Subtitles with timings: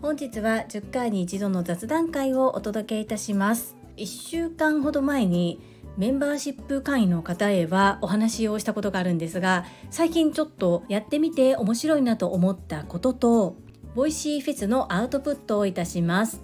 [0.00, 3.74] 本日は10回に一度の雑談会をお届けいたします。
[3.96, 5.60] 1週間ほど前に
[5.96, 13.56] メンバーシップ会員の方へはお話をしたことがあるんですが最近ちょっとやってみて面白いなと思ったことと
[13.96, 16.42] Voicy フェスのアウトプットをいたします。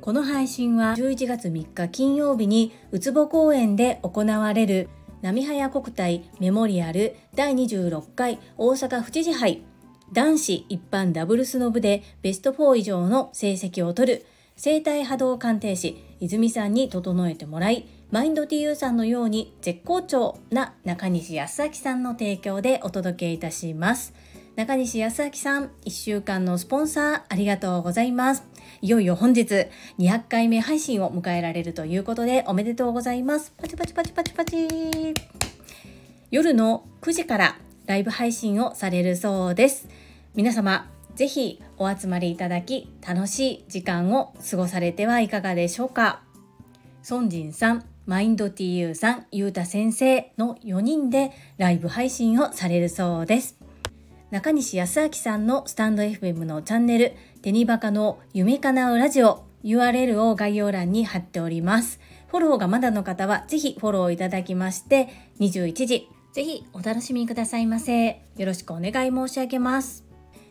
[0.00, 4.90] この配信は11月3日金曜日にうつぼ公園で行われる
[5.24, 9.62] なみはや国体メモリアル第26回大阪府知事杯
[10.12, 24.12] 男子一般ダブルスの部でベスト4以上の成績を取る生体波動鑑定士泉さんに整えてもらいマインド TU さんのように絶好調な中西康明さんの提供でお届けいたします。
[24.56, 28.44] 中西康明さん、1週間のスポンサーありがとうございます。
[28.82, 29.68] いよいよ本日
[29.98, 33.52] 200回目配信を迎えられるということでおめでとうございます。
[33.56, 35.14] パチパチパチパチパチ。
[36.30, 39.88] 夜の9時からライブ配信をされるそうです。
[40.34, 46.22] 皆様、ぜひお集まりいただき楽しい時間を過ごされてはいかがでしょうか。
[47.08, 53.58] 孫仁さん、マインド TU さん、ゆうた先生の4人でライブ配信をされるそうです。
[54.30, 57.12] 中西康明さんのスタンド FM のチャンネル、
[57.44, 62.00] テニバカの夢かなうラジオ、URL を概要欄に貼っております。
[62.28, 68.22] フォローがまだの方はぜひフォローいただきまして、21時、ぜひお楽しみくださいませ。
[68.38, 70.06] よろしくお願い申し上げます。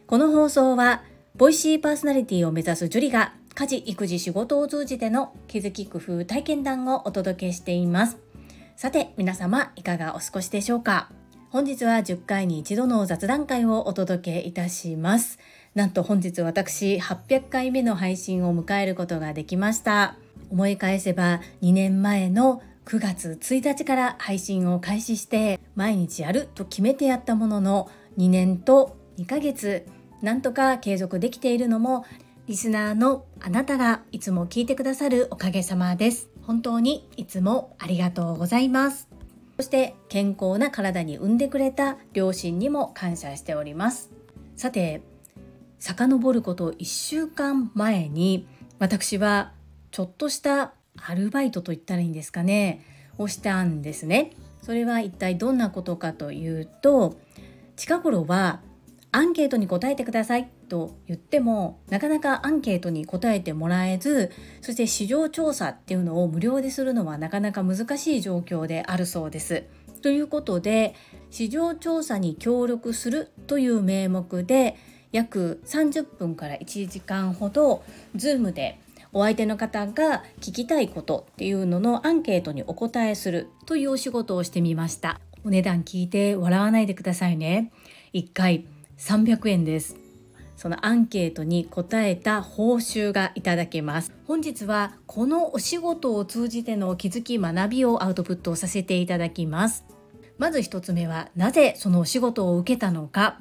[0.06, 1.02] この放送は、
[1.36, 8.20] ボイシーパーソナリティを目指すジュリが家事、育児、仕事を通じての気づき工夫体験談をお届けしています。
[8.76, 11.10] さて、皆様いかがお過ごしでしょうか？
[11.50, 15.40] 本日は10回に一度の雑談会をお届けいたします。
[15.76, 20.18] なんと本日私800回目の配信を迎えることができました。
[20.52, 29.88] 思い返せば2年前の9月1日から配信を開始して毎日やると決めてやったものの2年と2ヶ月
[30.22, 32.06] なんとか継続できているのも
[32.46, 36.30] リスナーのあなたがいつも聞いてくださるおかげさまです。
[36.44, 39.08] 本当にいつもありがとうございます。
[39.56, 44.12] そして健康な体に産んでくれた両親にも感謝しております。
[44.56, 45.02] さて、
[45.84, 48.48] 遡ること1週間前に
[48.80, 49.52] 私は
[49.92, 52.86] ちょっとしたアルバイトと言ったらいいんですかね、
[53.18, 54.32] をしたんですね。
[54.62, 57.20] それは一体どんなことかというと、
[57.76, 58.62] 近頃は
[59.12, 69.66] アンケートに答えてくださいと言ってもなかなかアンケートに答えてもらえずそして市場調査っていうのを無料でするのはなかなか難しい状況であるそうです。
[70.02, 70.96] ということで
[71.30, 74.78] 市場調査に協力するという名目で
[75.14, 77.84] 約30分から1時間ほど
[78.18, 78.80] Zoom で
[79.14, 85.22] お相手の方が聞きたいことっていうののアンケートにお答えするというお仕事をしてみました。
[85.46, 87.72] お値段聞いて笑わないでくださいね。
[88.14, 88.66] 1回
[88.98, 89.98] 300円です
[90.56, 99.84] そのアンケートに答えた報酬がいただけます本日はこのお仕事を通じての気づき学びをアウトプットさせていただきます
[100.38, 103.40] まず1つ目はなぜそのお仕事を受けたのか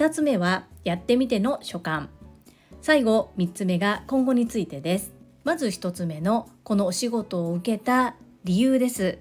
[0.00, 2.08] 2つ目はやってみての所感。
[2.80, 5.12] 最後3つ目が今後についてです。
[5.44, 9.18] まず1つ目のこのお仕事を受けた理由です。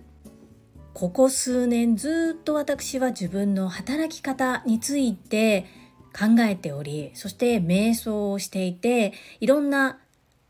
[0.93, 5.65] ここ数年ずっと私は自分の働き方について
[6.17, 9.99] 考えておりそして瞑想をしていていろんな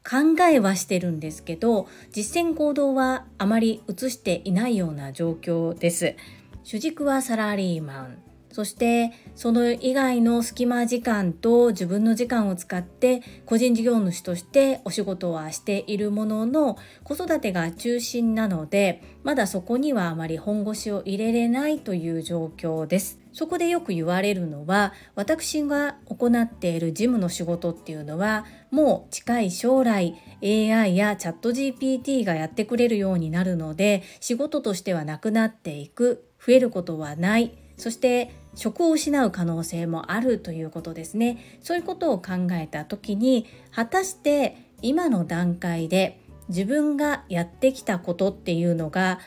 [0.08, 6.16] 考えはしてるんですけど実践行動はあまり移していないような状況です。
[6.64, 8.29] 主軸はサラリーマン。
[8.52, 23.20] そしてその以外の隙間時間と自分の時間を使って個人事業主としてお仕事はしているものの子育てが中心なのでまだそこにはあまり本腰を入れれないという状況です。
[23.32, 46.20] そこでよく言われるのは私が行っている事務の仕事っていうのはもう近い将来 AI やチャット GPT がやってくれるようになるので仕事としてはなくなっていく増えることはないそして職を失う可能性もあるということですねそういうことを考えた時に果たして今の段階で
[46.50, 49.20] 自分がやってきたことっていうのが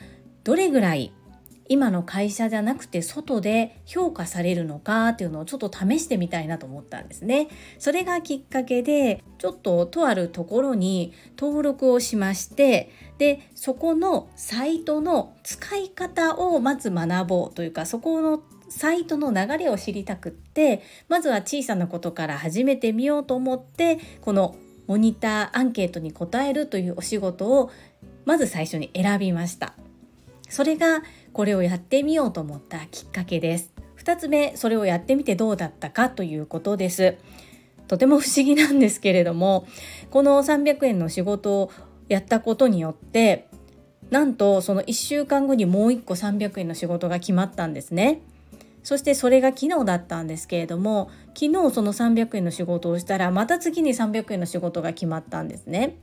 [0.45, 1.13] どれぐらい
[1.69, 7.49] 今の会社じゃなくて外で評価されるのかっていうのをちょっと試してみたいなと思ったんですね。
[7.79, 18.43] それがきっかけでちょっととあるところに登録をしましてでそこのサイトの使い方をまず学ぼうというかそこの
[18.73, 27.71] サイトの流れを知りたくってまずは小さなことから始めてみようと思ってこのモニターアンケートに答えるというお仕事を
[28.25, 29.75] まず最初に選びました。
[30.49, 31.03] それが
[31.33, 33.73] これをやってみようと思ったきっかけです。
[33.99, 37.17] 2つ目それをやってみてどうだったかということです。
[37.89, 39.67] とても不思議なんですけれども
[40.11, 41.71] この300円の仕事を
[42.09, 43.49] やったことによって
[44.11, 48.23] なんとその1週間後にもう1個300円の仕事が決まったんですね。
[48.83, 55.97] そしてそれが昨日だったんですけれども昨日その300円の仕事をしたらまた次に300円の仕事が決まったんですね。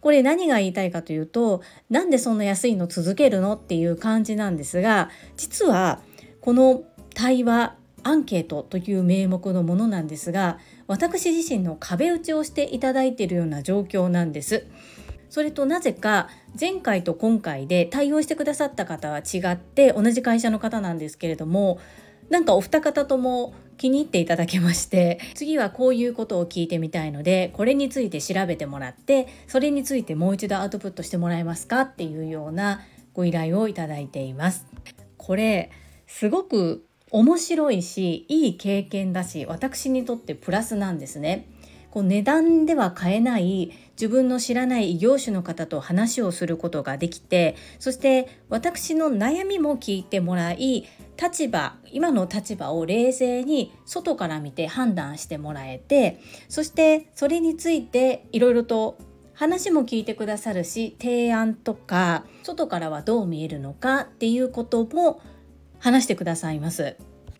[0.00, 6.00] これ何が言いたいかというとなんでそんな安いの続けるのっていう感じなんですが実は
[6.40, 6.84] この
[7.14, 14.66] 対話アンケートという名目のものなんですが私自身の壁打ちをしていただいているような状況なんです。
[15.28, 16.28] それとなぜか
[16.58, 21.80] 前回と今回で対応してくださった方は違って同じ会社の方なんですけれども
[22.30, 32.80] なんかお二方とも気に入っていただけまして次はこういうことを聞いてみたいのでこれについて調べてもらってそれについてもう一度アウトプットしてもらえますかっていうような
[33.12, 34.66] ご依頼をいただいています。
[35.16, 35.70] これ
[36.06, 41.48] すごく面白いしいい経験だし私にとってプラスなんですね。
[41.90, 50.86] こう値段では買えない自分の知らない異業種の方と話をすることができてそして私の悩みも聞いてもらい
[51.20, 58.98] 立場今の立場を冷静に外から見て判断してもらえてそしてそれについていろいろと
[59.34, 65.20] 話も聞いてくださるし提案とか外からはどう見えるのかっていうことも
[65.78, 66.96] 話してくださいます。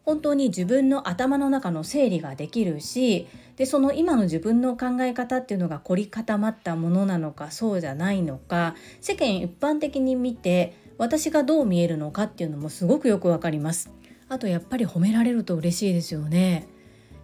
[0.07, 3.27] 本当に自分の頭の中の整理ができるし
[3.57, 13.91] でその今の自分の考え方っていうのが凝り固まったものなのかそうじゃないのか世間一般的に見て私がどう見えるのかっていうのもすごくよくわかります。
[14.29, 16.67] あとやっぱり褒められると嬉しいですよね。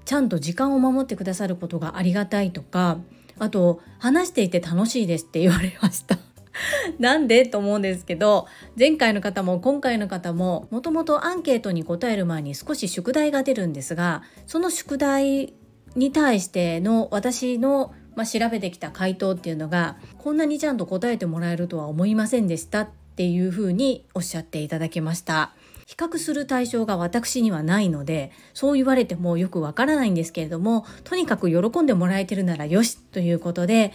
[0.05, 2.99] ちゃんと時間を守ってくださることがありがたいとか
[3.39, 6.19] あと話していて楽しいですって言われました。
[6.99, 8.47] なんでと思うんですけど
[8.79, 15.55] 前回の方も今回の方ももともとアンケートに答える前に少し宿題が出るんですがその宿題
[15.95, 25.53] に対しての私の、まあ、調べてきた回答っていうのがこんなにちゃんと答えてもらえるとは思いませんでしたっていうふうにおっしゃっていただきました。
[25.87, 33.93] 比較する対象が私にはないのでそう言われてもよくわからないんですけれどもとにかく喜んでもらえてるならよしということで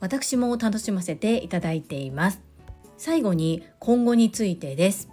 [0.00, 2.40] 私も楽しませていただいています。
[2.96, 5.08] 最後に今後についてです。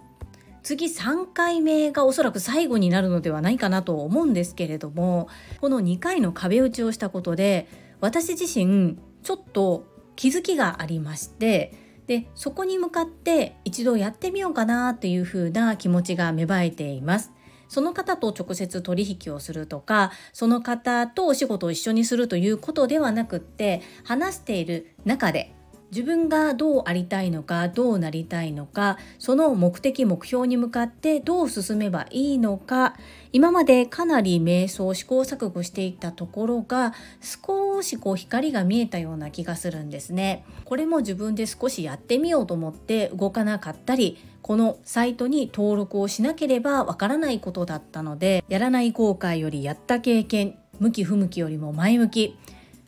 [0.66, 5.28] 次3回目がおそらく最後になるのではないかなと思うんですけれども
[5.60, 7.68] この2回の壁打ちをしたことで
[8.00, 9.86] 私自身ちょっと
[10.16, 11.72] 気づきがありまして
[12.08, 17.30] でそこに向かって一度やってみようかなというふうな気持ちが芽生えています。
[17.68, 25.55] その方と直接取引をするとかその方とお仕事を一緒にするということではなくって話している中で
[25.90, 32.96] 自分がどうありたいのかどうなりたいのかその目的目標に向かってどう進めばいいのか
[33.32, 40.44] 今までかなり瞑想試行錯誤していたところが少しこう光が見えたような気がするんですね。
[40.64, 52.38] これも自分で少しやってみようと思って動かなかったりこのサイトに登録をしなければわからないことだったのでやらない後悔よりやった経験向き不向きよりも前向き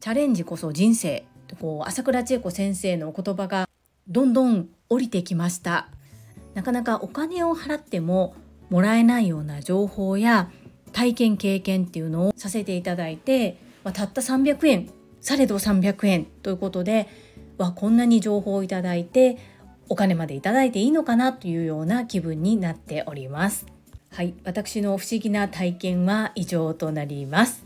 [0.01, 1.25] チャレンジこそ人生
[1.56, 3.69] こう朝倉千恵子先生のお言葉が
[4.09, 5.89] どんどん降りてきました。
[6.55, 8.35] なかなかお金を払っても
[8.71, 10.50] もらえないような情報や
[10.93, 17.08] 体験経験っていうのをさせていただいて、まあ、たった300円されど300円ということで
[17.58, 19.39] わこんなに情報をいただいて
[19.89, 23.67] お金までいただいていいのかなというような気分になっております。
[24.11, 27.65] はい私の不思議な体験は以上となります。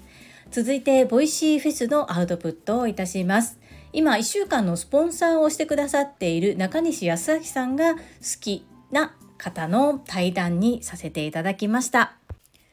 [0.50, 3.58] 続いて Voicy フェスのアウトプットをいたします。
[3.92, 8.00] 今1週間のスポンサーをしてくださっている中西康明さんが好
[8.40, 12.16] きな方の対談にさせていただきました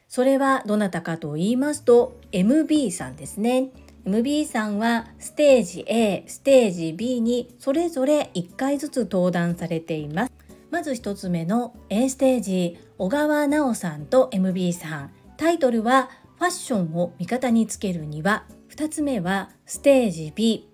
[0.08, 3.72] それはどなたかと言いますと MB さんですね
[4.06, 10.32] MB さんはステージ A、ステージ B にそれぞれ1回ずつ登壇されています。
[10.72, 15.12] まず1つ目の A ステージ、小川奈緒さんと MB さん。
[15.38, 18.46] タイトルはファッションを味方につけるには。
[18.70, 20.69] 2つ目はステージ B、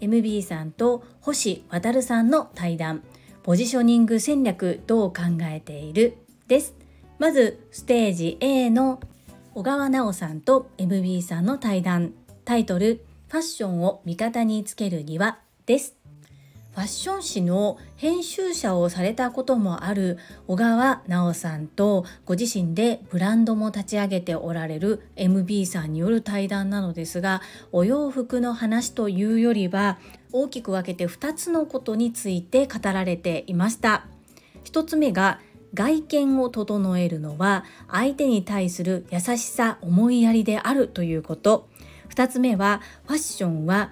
[0.00, 3.02] MB さんと星渉さんの対談。
[3.42, 6.18] ポジショニング戦略どう考えている？
[6.46, 6.74] です。
[7.18, 9.00] まずステージ A の
[9.54, 12.12] 小川奈緒さんと MB さんの対談
[12.44, 15.96] タイトル「ファッションを味方につけるには」です。
[16.78, 20.16] ファッション誌の編集者をされたこともある
[20.46, 27.42] 小川奈緒さんとご自身でブランドも立ち上げておられる MB さんによる対談なのですが
[27.72, 29.98] お洋服の話というよりは
[30.30, 34.06] 大きく分けて2つのことについて語られていました。
[34.62, 35.40] 1つ目が
[35.74, 41.68] 外見を整えるのは相手に対する優しさ思いやりであるということ
[42.10, 43.90] 2つ目はファッションは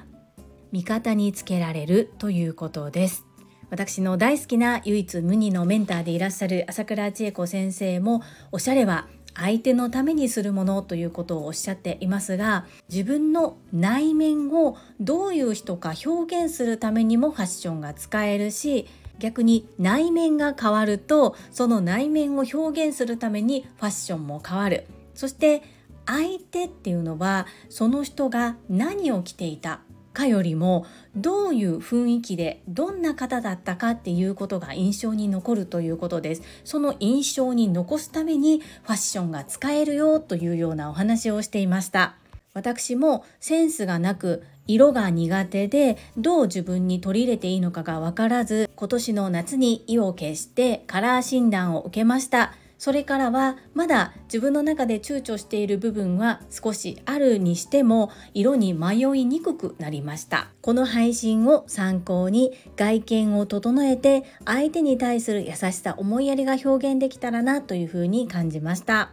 [0.73, 3.27] 味方につけられるということです。
[3.71, 18.87] 私の大好きな唯一無二のメンターでいらっしゃる朝倉千恵子先生もおしゃれは相手のためにするものということをおっしゃっていますが自分の内面をどういう人か表現するためにもファッションが使えるし
[19.19, 24.87] 逆に内面が変わるとその内面を表現するためにファッションも変わる。
[25.15, 25.63] そして
[26.05, 29.81] 相手っていうのはその人が何を着ていた
[30.17, 36.43] かよりもどういう雰囲気でどんな方だったかっていうことが印象に残るということです。
[36.65, 42.17] その印象に残すためにファッションが使えるよというようなお話をしていました。
[42.55, 52.55] 私もセンスがなく色が苦手でどう自分に取り入れていいのかがわからず今年の夏に意を決してカラー診断を受けました。
[52.79, 60.49] それからはまだ自分の中で躊躇している部分は少しあるにしても色に迷いにくくなりました。
[60.61, 69.11] この配信を参考に外見を整えて相手に対する優しさ思いやりが表現できたらなというふうに感じました。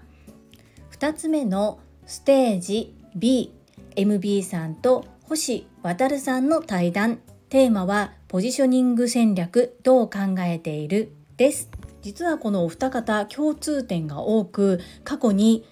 [0.92, 7.20] 2つ目のステージ BMB さんと星渉さんの対談。
[7.50, 11.14] テーマはポジショニング戦略どう考えている？
[11.38, 11.70] です。
[12.04, 15.66] 実はこのお二方共通点が多く過去に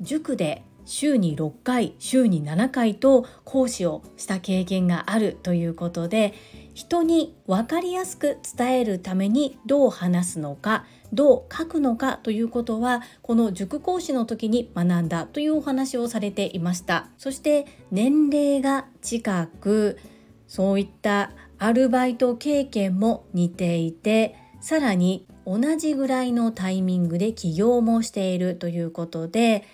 [0.00, 6.34] 塾で週に6回週に7回と講師をした経験があるということで
[6.72, 17.08] 人に分かりやすく伝えるためにどう話すのかどう書くのかということはこの塾講師の時に学んだというお話をされていました。
[17.18, 19.98] そして年齢が近く
[20.46, 29.64] そういったアルバイト経験も似ていてさらに同じぐらいのタイミングで起業もしているということで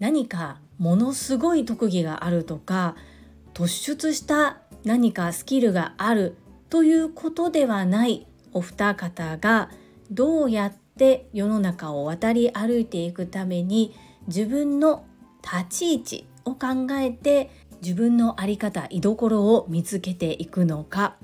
[0.00, 2.96] 何かものすごい特技があるとか
[3.54, 6.36] 突出した何かスキルがある
[6.68, 9.70] ということではないお二方が
[10.10, 13.94] どうやって世の中を渡り歩いていくために
[14.26, 15.04] 自分の
[15.44, 17.50] 立ち位置を考えて
[17.82, 21.14] 自分の在り方居所を見つけていくのか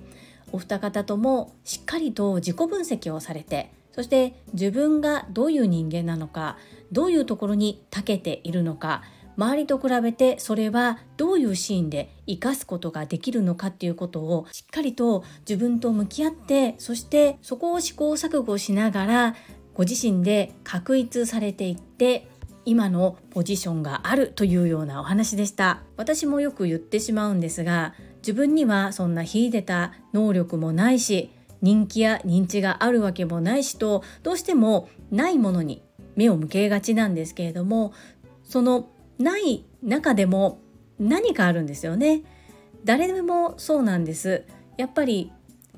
[0.53, 6.57] お二方ともしっかりと自己分析をされてそして自分がどういう人間なのか
[6.93, 9.03] どういうところに長けているのか
[9.37, 19.35] 周りと比べてそれはどういうシーンで生かすことができるのかっていうことをしっかりと自分と向き合ってそしてそこを試行錯誤しながら
[19.75, 22.29] ご自身で確立されていって
[22.67, 25.83] 今のポジションがあるというようなお話でした。
[25.97, 31.31] 私もよく言ってしまうんですが自分にはそんな秀でた能力もないし
[31.63, 35.83] 人気や認知があるわけもないしとどうしてもないものに
[36.17, 37.93] 目を向けがちなんですけれども
[38.45, 38.89] その
[39.19, 40.61] ない中でも
[40.99, 42.23] 何かあるんですよね。
[42.85, 44.45] 誰でもそうなんです。
[44.77, 45.33] やっぱり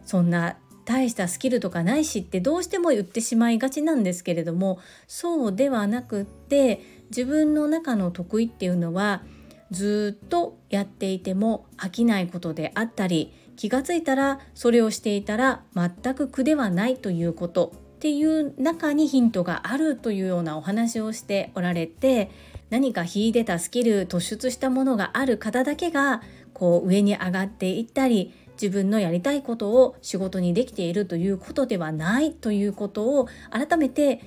[0.04, 9.22] そんな大したスキルとかないしってどうしても言ってしまいがちなんですけれどもそうではなくって自分の中の得意っていうのは
[9.70, 22.30] ずっとやっていても飽きないことであったり気がついたらそれをしていたら全く苦ではないということっていう中にヒントがあるというようなお話をしておられて
[22.70, 34.20] 何か秀でたスキル突出したものがある方だけがこう上に上がっていったり自分のやりたいことを仕事にできているということではないということを改めて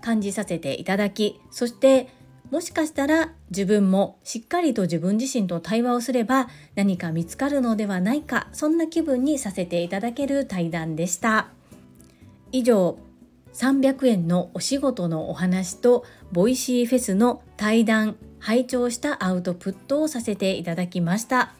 [0.00, 2.08] 感じさせていただきそして
[2.50, 11.48] もしかしたら自分もしっかりと自分自身と対話をすれば何か見つかるのではないかそんな気分にさせていただける対談でした。
[12.52, 12.98] 以上
[13.52, 21.54] 300円のお仕事のお話と Voicy フェスの対談拝聴したアウトプットをさせていただきました。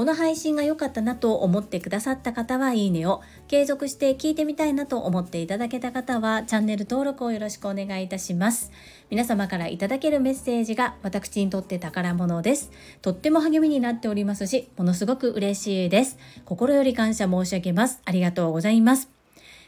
[0.00, 8.72] この配信が良かったなと思ってくださった方はいいねを、継続して聞いてみたいなと思っていただけた方はチャンネル登録をよろしくお願いいたします。
[9.10, 12.70] 皆様からいただけるメッセージが私にとって宝物です。
[13.02, 16.16] とっても励みになっておりますし、ものすごく嬉しいです。
[16.46, 18.00] 心より感謝申し上げます。
[18.06, 19.10] ありがとうございます。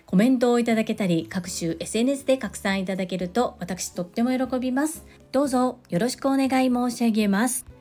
[0.06, 5.04] コメントをいただけたり、各種 SNS で拡散いただけると私とっても喜びます。
[5.30, 7.71] どうぞよろしくお願い申し上げます。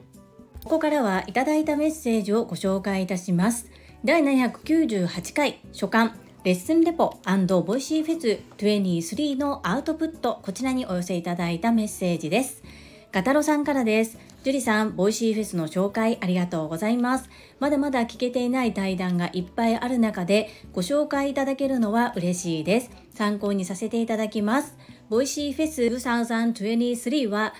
[0.63, 3.69] ここからはいただいたメッセージをご紹介いたします。
[4.05, 7.17] 第798回初刊レッスンレポ
[7.65, 12.63] Voicy フェス23のアウトプットこちらにお寄せいただいたメッセージです。
[13.11, 14.17] ガタロさんからです。
[14.43, 17.29] ジュリさん、 Voicy フェスの紹介ありがとうございます。
[17.59, 22.89] まだまだ聞けていない対談がいっぱいある中で、ご紹介いただけるのは嬉しいです。
[23.13, 24.75] 参考にさせていただきます。
[25.09, 27.53] Voicy フェス2023は、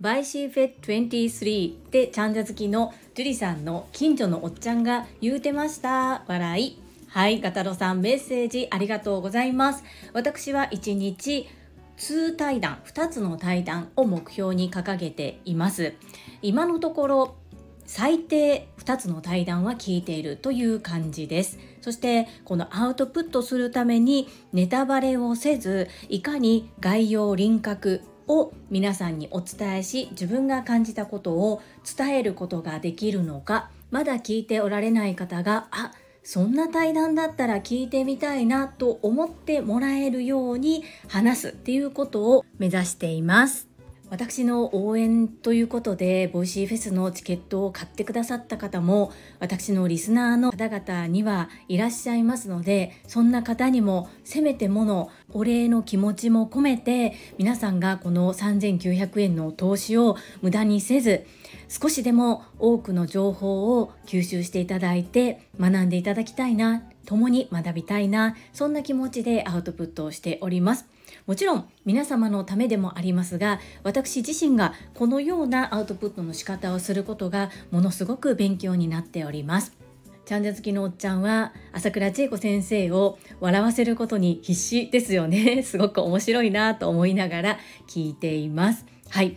[0.00, 6.22] Voicy フェス23でチャンジャ好きのジュリさんの近所のおっちゃんが言うてました。
[6.28, 6.78] 笑い。
[7.08, 9.82] はい、ガタロさんメッセージありがとうございます。
[10.12, 11.48] 私は1日
[11.96, 15.94] 2対談2つの対談を目標に掲げています
[16.42, 17.36] 今のところ
[17.84, 31.62] 最低2つの対談は聞いているという感じですそしてこのアウトプットするためにネタバレをせずいかに概要輪郭を皆さんにお伝えし自分が感じたことを
[31.96, 35.92] 伝えることができるのかまだ聞いておられない方があ
[36.22, 43.67] そんな対談だったら聞いてみたいなと思ってもらえるように話すっていうことを目指しています。
[44.10, 61.26] 私の応援ということで Voicy フェスのチケットを買ってくださった方も私のリスナーの方々にはいらっしゃいますのでそんな方にもせめてものお礼の気持ちも込めて皆さんがこの3900円の投資を無駄にせず
[61.68, 70.97] 少しでも多くの情報を吸収していただいて学んでいただきたいな共に学びたいなそんな気持ちでアウトプットをしております。
[71.28, 79.76] もちろん皆様のためでもありますが私自身がこのようなアウトプットの仕方をすることがものすごく勉強になっております。
[80.24, 85.62] チャンジャ好きのおっちゃんは朝倉千恵子先生を笑わせることに必死ですよね。
[85.64, 87.58] すごく面白いなと思いながら
[87.88, 88.86] 聞いています。
[89.10, 89.36] はい。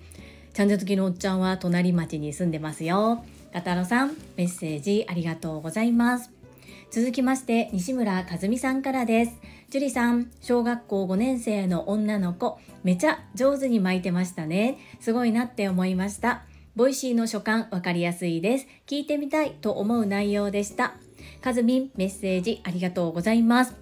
[0.53, 3.23] チャンジャ好きのおっちゃんは隣町に住んでますよ。
[3.53, 6.31] ガタロさんメッセージありがとうございます。
[6.89, 9.31] 続きまして西村和美さんからです。
[9.71, 14.77] 樹里さん小学校5年生の女の子めちゃ上手に巻いてましたね。
[14.99, 16.43] すごいなって思いました。
[16.75, 18.67] Voicy の書簡わかりやすいです。
[18.85, 20.95] 聞いてみたいと思う内容でした。
[21.39, 23.73] かずみんメッセージありがとうございます。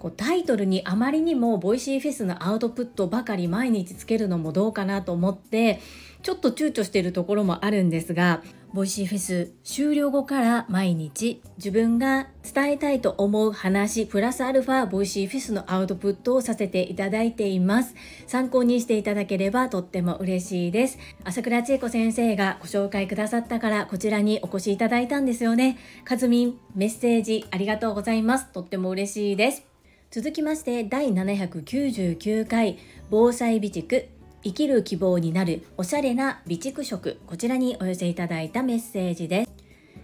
[0.00, 5.78] こうタイトルにあまりにも Voicy フェスのアウトプットばかり毎日つけるのもどうかなと思って
[6.26, 17.94] ちょっと躊躇しているところもあるんですが Voicy フェス終了後から毎日自分が伝えたいと思う話プラスアルファ Voicy フェスのアウトプットをさせていただいています。
[18.26, 20.98] 参考にしていただければとっても嬉しいです。
[21.22, 25.78] 朝倉千恵子先生がご紹介くださったからこちらにお越しいただいたんですよね。
[26.04, 28.48] かずみんメッセージありがとうございます。
[28.48, 29.62] とっても嬉しいです。
[30.10, 32.78] 続きまして第799回
[33.10, 34.15] 防災備蓄。
[34.46, 37.18] 生きる希望になるおしゃれな備蓄食。
[37.26, 39.50] こちらにお寄せいただいたメッセージです。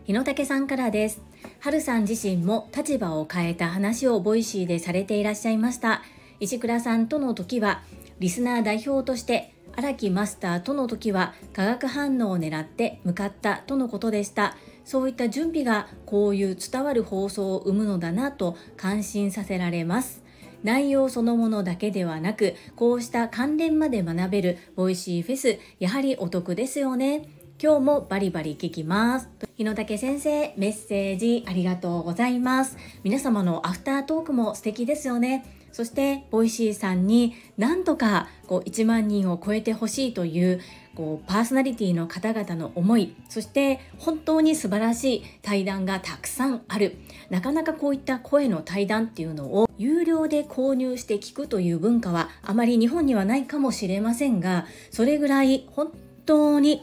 [0.05, 1.23] 日野武さんからです。
[1.61, 6.03] 春さん自身も立場を変えた話をボイシーでされていらっしゃいました。
[6.41, 7.83] 石倉さんとの時は
[8.19, 14.57] リスナー代表として荒木マスターとの時は化学反応を狙って向かったとのことでした。
[14.85, 20.22] そういった準備がこういう伝わる放送を生むのだなと感心させられます。
[20.62, 27.29] 内容そのものだけではなくこうした関連まで学べるボイシーフェスやはりお得ですよね。
[27.62, 29.29] 今日もバリバリ聞きます。
[29.57, 32.77] 日野武先生メッセージありがとうございます。
[33.05, 35.44] 皆様のアフタートークも素敵ですよね。
[35.72, 40.61] そしてボイシーさんになんとかこう1万人を超えてほしいという
[40.95, 46.97] こうパーソナリティの方々の思いそして本当に素晴らしい対談がたくさんある。
[47.31, 55.93] なかなかこういった声の対談っていうのを有料で購入して聞くという文化はあまり日本にはないかもしれませんがそれぐらい本
[56.27, 56.83] 当に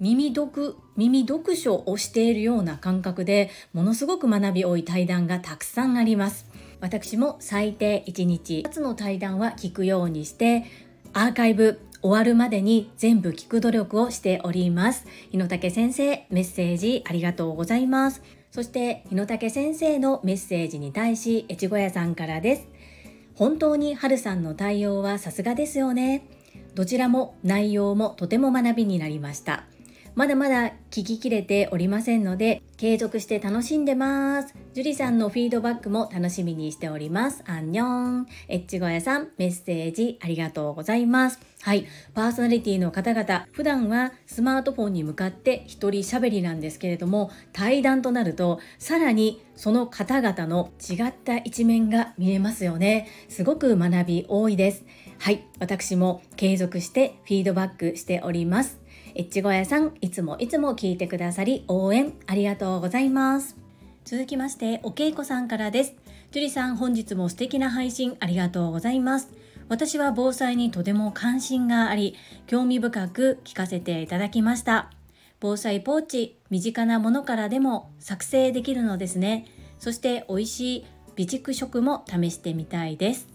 [0.00, 6.46] 耳読耳読書をしているような感覚でものすごく学び多い対談がたくさんあります。
[6.80, 10.64] 私も最低1日2つの対談は聞くようにして
[11.12, 15.06] アーカイブ終わるまでに全部聞く努力をしております。
[15.30, 18.22] 日野武先生メッセージありがとうございます。
[18.50, 22.68] そして日野武先生のメッセージに対し越後屋さんからです。
[23.36, 26.26] 本当に春さんの対応はさすがですよね。
[26.74, 29.64] どちらも内容もとても学びになりました。
[30.14, 34.54] まだまだ聞ききれておりませんので継続して楽しんでます。
[34.74, 37.42] 樹里さんのフィードバックも楽しみにしております。
[37.46, 38.26] アンニョン。
[38.48, 41.40] エッチゴヤさん、メッセージありがとうございます。
[41.62, 41.86] はい。
[42.12, 53.08] パーソナリティの方々、普段はスマートフォンに向かって一人喋りなんですけれども、対談となると、さらにその方々の違った一面が見えますよね。
[53.28, 54.84] すごく学び多いです。
[55.18, 55.46] はい。
[55.58, 58.81] 私も継続してフィードバックしております。
[59.14, 63.56] エッチゴヤさん、いつもいつも聞いてくださり応援ありがとうございます。
[64.04, 65.94] 続きまして、おけいこさんからです。
[66.30, 69.42] 樹里さん、本日も素敵な配信ありがとうございます。
[69.72, 72.14] 私は防災にとても関心があり
[72.46, 74.90] 興味深く聞かせていただきました
[75.40, 79.46] 防災ポーチ身近なものからでも作成できるのですね
[79.78, 83.31] そして美味しい備蓄食も試してみたいです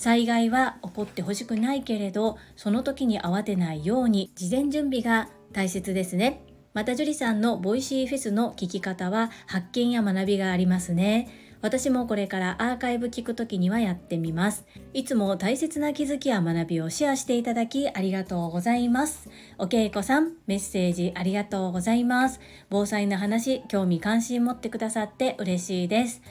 [0.00, 11.28] 災害は起こってほしくないけれどその時に慌てないように事前準備が大切ですねまた樹里さんのボイシーフェスの聞き方は発見や学びがありますね
[11.60, 14.64] 私もこれからアーカイブ聞くときにはやってみます。
[14.94, 19.28] いつも大切な気づきや学びをシェアしていただきありがとうございます。
[19.58, 22.40] おけいこさん、メッセージありがとうございます。
[22.70, 26.22] 防災の話、興味関心持ってくださって嬉しいです。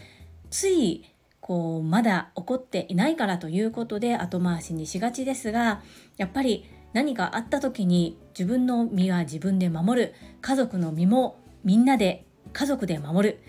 [0.50, 1.06] つい
[1.42, 5.82] こうまだ起こっていないからということで後回しにしがちですが
[6.18, 13.40] やっぱり何かあった時に自分の身は自分で守る家族の身もみんなで家族で守る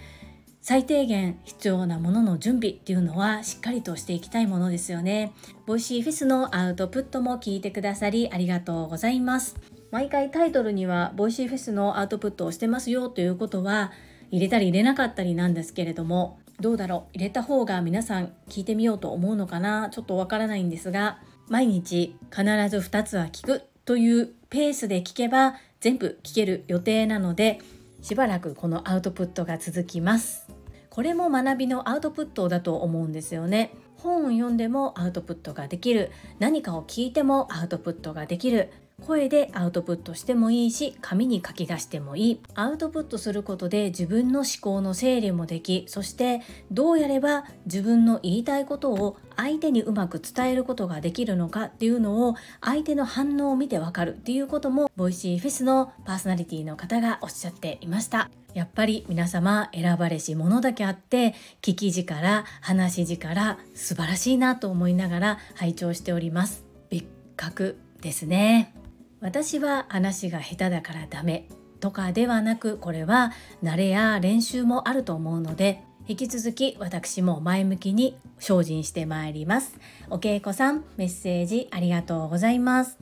[0.63, 5.33] 最低限必要なものの準備っていうのはしっかりとしていきたいものですよね。
[5.65, 9.57] ボイシーフェスのアウトプットも聞いてくださりありがとうございます。
[9.91, 13.91] 毎回タイトルにはボイシーフェスのアウトプットをしてますよということは
[14.31, 17.17] 入れたり入れなかったりなんですけれどもどうだろう？
[17.17, 19.91] 入れた方が皆さん聞いてみようと思うのかな？
[19.91, 21.19] ちょっとわからないんですが
[21.49, 27.61] 毎日必ず2つは聞くというペースで聞けば全部聞ける予定なので
[28.03, 30.49] しばらくこのアウトプットが続きます。
[30.91, 33.73] これも学びのアウトプットだと思うんですよね。
[33.97, 36.11] 本を読んでもアウトプットができる。
[36.39, 38.73] 何かを聞いてもアウトプットができる。
[39.01, 42.41] 声でアウトプットしてもいいし紙に書き出してもいい。
[42.55, 58.31] アウトプットすることで自分の思考の整理もできそしてどうやれば自分の言いたいことを相手にうまく伝えることができるのかっていうのを相手の反応を見てわかるっていうこともボイシーフェスのパーソナリティの方がおっしゃっていました。
[58.55, 66.65] やっぱり皆様選ばれし者だけあって聞き力話し力素晴らしいなと思いながら拝聴しております。
[66.91, 68.80] 別格ですね。
[69.21, 71.47] 私は話が下手だからダメ
[71.81, 79.79] とかではなくこれは慣れや練習もあると思うので引き続き私も前向きに精進してまいります。
[80.09, 82.99] お稽古さんメッセージありがとうございます。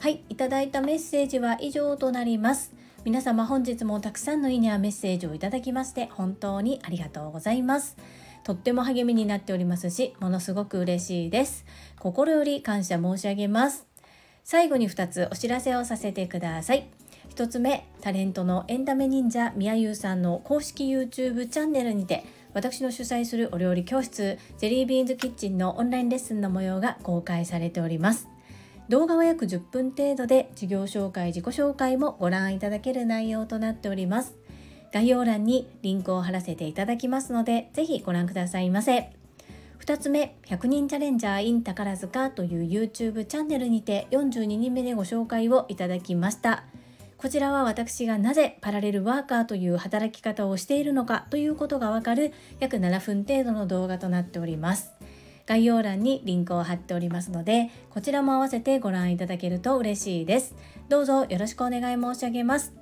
[0.00, 2.72] はいいただいたメッセージは以上となります。
[3.04, 7.96] 皆様本日もたくさんのいいねやメッセージをいただきまして本当にありがとうございます。
[8.42, 11.64] とっても励みになっておりますしものすごく嬉しいです。
[12.00, 13.87] 心より感謝申し上げます。
[14.50, 16.88] 最後に2つお知らせをさせてください。
[17.34, 28.26] 1つ目、タレントのエンタメ忍者みやゆうさんの公式 YouTube チャンネルにて私の主催するお料理教室ジェリービーンズキッチンのオンラインレッスンの模様が公開されております。
[28.88, 34.34] 動画は約10分程度で授業紹介、自己紹介もご覧いただける内容となっております。
[34.94, 39.17] 概要欄にリンクを貼らせていただきますので、ぜひご覧くださいませ。
[39.88, 46.64] 2つ目100人チャレンジャー in 宝塚という YouTube チャンネルにて42人目でご紹介をいただきました。
[47.16, 54.92] こちらは私がなぜパラレルワーカーという働き方をしているのかということがわかる約7分程度の動画となっております。
[55.46, 60.54] 概要欄にリンクを貼っておりますのでこちらも合わせてご覧いただけると嬉しいです。
[60.90, 62.74] どうぞよろしくお願い申し上げます。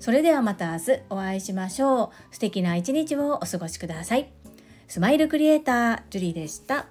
[0.00, 2.34] それではまた明日お会いしましょう。
[2.34, 4.41] 素敵な一日をお過ごしください。
[4.92, 6.84] スマイルクリエイタージュリーでした。